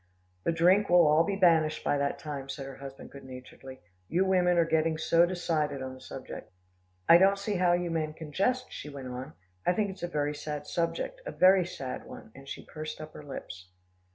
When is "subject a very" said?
10.65-11.67